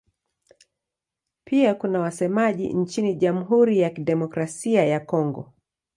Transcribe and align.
Pia 1.45 1.75
kuna 1.75 1.99
wasemaji 1.99 2.73
nchini 2.73 3.15
Jamhuri 3.15 3.79
ya 3.79 3.89
Kidemokrasia 3.89 4.85
ya 4.85 4.99
Kongo. 4.99 5.53